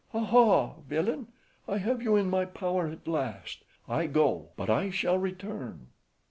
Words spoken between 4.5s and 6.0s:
but I shall return!"